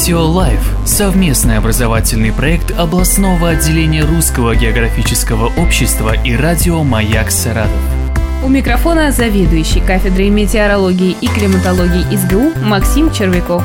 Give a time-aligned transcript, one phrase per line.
[0.00, 7.70] Радио Лайф– совместный образовательный проект областного отделения Русского географического общества и радио «Маяк Саратов».
[8.42, 13.62] У микрофона заведующий кафедрой метеорологии и климатологии СГУ Максим Червяков.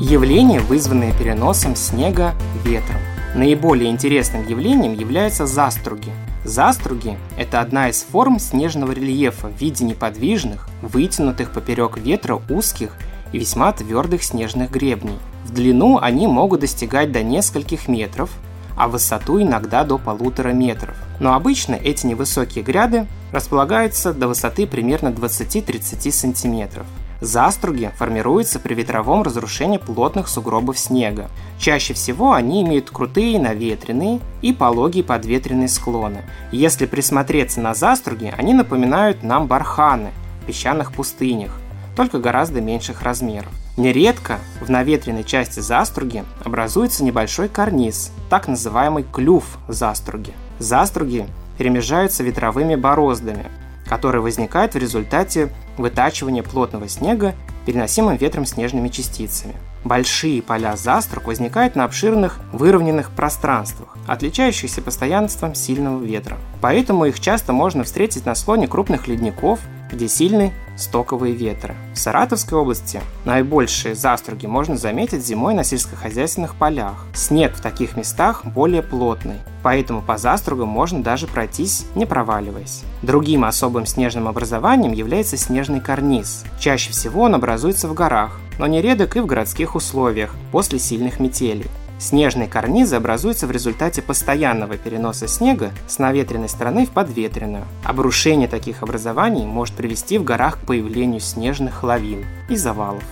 [0.00, 2.32] Явления, вызванные переносом снега
[2.64, 2.96] ветром.
[3.34, 6.12] Наиболее интересным явлением являются заструги.
[6.44, 12.96] Заструги– это одна из форм снежного рельефа в виде неподвижных, вытянутых поперек ветра узких
[13.32, 15.18] и весьма твердых снежных гребней.
[15.44, 18.30] В длину они могут достигать до нескольких метров,
[18.76, 20.96] а высоту иногда до полутора метров.
[21.20, 26.86] Но обычно эти невысокие гряды располагаются до высоты примерно 20-30 сантиметров.
[27.22, 31.30] Заструги формируются при ветровом разрушении плотных сугробов снега.
[31.56, 36.24] Чаще всего они имеют крутые наветренные и пологие подветренные склоны.
[36.50, 40.10] Если присмотреться на заструги, они напоминают нам барханы
[40.42, 41.52] в песчаных пустынях,
[41.94, 43.52] только гораздо меньших размеров.
[43.76, 50.32] Нередко в наветренной части заструги образуется небольшой карниз, так называемый клюв заструги.
[50.58, 51.26] Заструги
[51.58, 53.46] перемежаются ветровыми бороздами,
[53.86, 57.34] которые возникают в результате вытачивания плотного снега
[57.66, 59.54] переносимым ветром снежными частицами.
[59.84, 66.38] Большие поля заструг возникают на обширных выровненных пространствах, отличающихся постоянством сильного ветра.
[66.60, 69.58] Поэтому их часто можно встретить на склоне крупных ледников,
[69.90, 71.74] где сильны стоковые ветры.
[71.94, 77.06] В Саратовской области наибольшие заструги можно заметить зимой на сельскохозяйственных полях.
[77.14, 82.82] Снег в таких местах более плотный, поэтому по застругам можно даже пройтись, не проваливаясь.
[83.02, 86.44] Другим особым снежным образованием является снежный карниз.
[86.58, 91.70] Чаще всего он образуется в горах, но нередок и в городских условиях после сильных метелей.
[92.02, 97.64] Снежные карнизы образуются в результате постоянного переноса снега с наветренной стороны в подветренную.
[97.84, 103.04] Обрушение таких образований может привести в горах к появлению снежных лавин и завалов.